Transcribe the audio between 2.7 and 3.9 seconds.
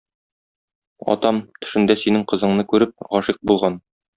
күреп, гашыйк булган.